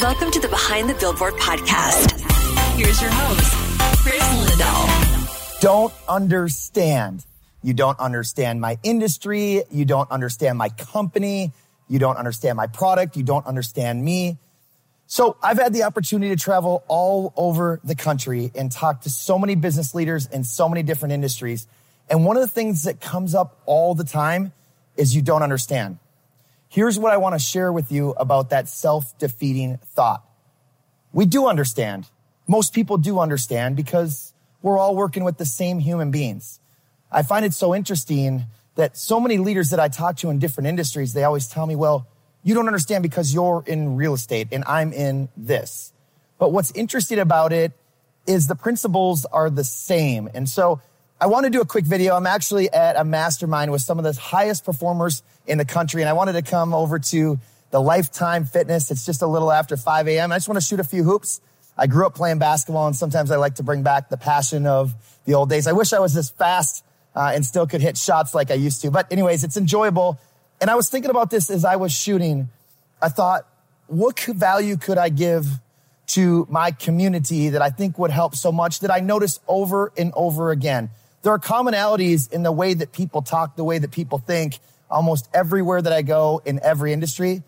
[0.00, 2.20] Welcome to the Behind the Billboard podcast.
[2.76, 5.60] Here's your host, Kris Lindahl.
[5.60, 7.26] Don't understand.
[7.64, 9.64] You don't understand my industry.
[9.72, 11.52] You don't understand my company.
[11.88, 13.16] You don't understand my product.
[13.16, 14.38] You don't understand me.
[15.08, 19.36] So I've had the opportunity to travel all over the country and talk to so
[19.36, 21.66] many business leaders in so many different industries.
[22.08, 24.52] And one of the things that comes up all the time
[24.96, 25.98] is you don't understand.
[26.68, 30.22] Here's what I want to share with you about that self-defeating thought.
[31.12, 32.06] We do understand.
[32.46, 36.60] Most people do understand because we're all working with the same human beings.
[37.10, 40.66] I find it so interesting that so many leaders that I talk to in different
[40.66, 42.06] industries, they always tell me, well,
[42.42, 45.92] you don't understand because you're in real estate and I'm in this.
[46.38, 47.72] But what's interesting about it
[48.26, 50.28] is the principles are the same.
[50.34, 50.80] And so
[51.20, 52.14] I want to do a quick video.
[52.14, 56.08] I'm actually at a mastermind with some of the highest performers in the country, and
[56.08, 57.40] I wanted to come over to
[57.72, 58.92] the Lifetime Fitness.
[58.92, 60.30] It's just a little after 5 a.m.
[60.30, 61.40] I just want to shoot a few hoops.
[61.76, 64.94] I grew up playing basketball, and sometimes I like to bring back the passion of
[65.24, 65.66] the old days.
[65.66, 66.84] I wish I was this fast
[67.16, 68.92] uh, and still could hit shots like I used to.
[68.92, 70.20] But anyways, it's enjoyable.
[70.60, 72.48] And I was thinking about this as I was shooting.
[73.02, 73.44] I thought,
[73.88, 75.46] what value could I give
[76.08, 80.12] to my community that I think would help so much that I notice over and
[80.14, 80.90] over again?
[81.22, 84.58] There are commonalities in the way that people talk, the way that people think
[84.90, 87.42] almost everywhere that I go in every industry.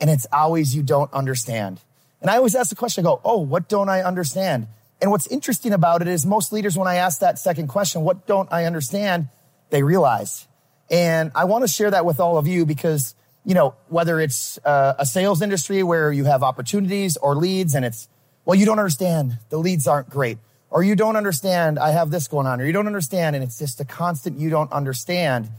[0.00, 1.80] And it's always you don't understand.
[2.20, 4.66] And I always ask the question, I go, Oh, what don't I understand?
[5.00, 8.26] And what's interesting about it is most leaders, when I ask that second question, what
[8.26, 9.28] don't I understand?
[9.70, 10.46] They realize.
[10.90, 14.58] And I want to share that with all of you because, you know, whether it's
[14.64, 18.08] uh, a sales industry where you have opportunities or leads and it's,
[18.44, 19.38] well, you don't understand.
[19.48, 20.38] The leads aren't great
[20.72, 23.58] or you don't understand, I have this going on, or you don't understand, and it's
[23.58, 25.50] just a constant you don't understand.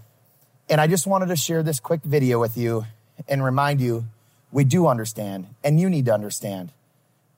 [0.67, 2.85] And I just wanted to share this quick video with you
[3.27, 4.05] and remind you
[4.51, 6.71] we do understand, and you need to understand.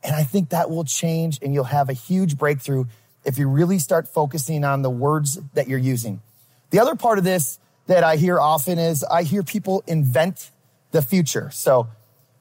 [0.05, 2.85] And I think that will change, and you'll have a huge breakthrough
[3.25, 6.21] if you really start focusing on the words that you're using.
[6.69, 10.49] The other part of this that I hear often is I hear people invent
[10.91, 11.49] the future.
[11.51, 11.89] So,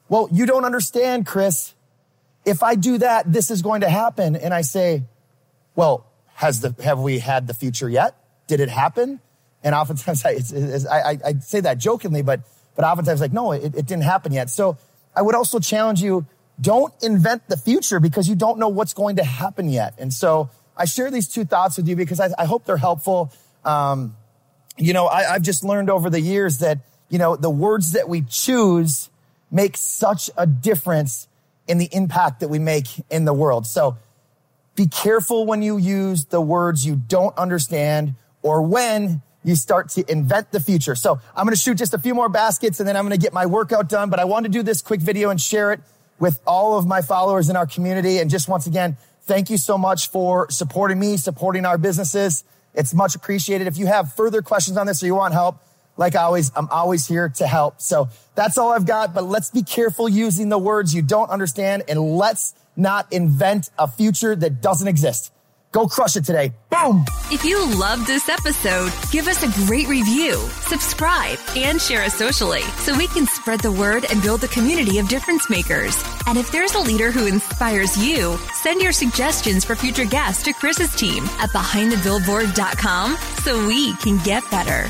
[0.07, 1.73] well, you don't understand, Kris.
[2.45, 4.37] If I do that, this is going to happen.
[4.37, 5.03] And I say,
[5.75, 6.05] well,
[6.35, 8.15] has the, have we had the future yet?
[8.47, 9.19] Did it happen?
[9.63, 12.41] And oftentimes I, it's, it's, I, I, say that jokingly, but,
[12.75, 14.49] but oftentimes like, no, it, it didn't happen yet.
[14.49, 14.77] So
[15.15, 16.25] I would also challenge you,
[16.59, 19.93] don't invent the future because you don't know what's going to happen yet.
[19.97, 23.33] And so I share these two thoughts with you because I, I hope they're helpful.
[23.63, 24.15] Um,
[24.77, 28.07] you know, I, I've just learned over the years that, you know, the words that
[28.07, 29.09] we choose
[29.51, 31.27] make such a difference
[31.67, 33.65] in the impact that we make in the world.
[33.65, 33.97] So
[34.75, 40.11] be careful when you use the words you don't understand or when you start to
[40.11, 40.95] invent the future.
[40.95, 43.23] So I'm going to shoot just a few more baskets and then I'm going to
[43.23, 44.09] get my workout done.
[44.09, 45.79] But I want to do this quick video and share it
[46.19, 48.19] with all of my followers in our community.
[48.19, 52.43] And just once again, thank you so much for supporting me, supporting our businesses.
[52.73, 53.67] It's much appreciated.
[53.67, 55.61] If you have further questions on this or you want help,
[55.97, 57.81] like always, I'm always here to help.
[57.81, 61.83] So that's all I've got, but let's be careful using the words you don't understand
[61.87, 65.31] and let's not invent a future that doesn't exist.
[65.75, 66.53] Go crush it today.
[66.69, 67.03] Boom.
[67.33, 72.61] If you loved this episode, give us a great review, subscribe, and share us socially
[72.77, 76.01] so we can spread the word and build a community of difference makers.
[76.27, 80.53] And if there's a leader who inspires you, send your suggestions for future guests to
[80.53, 84.89] Kris's team at behindthebillboard.com so we can get better.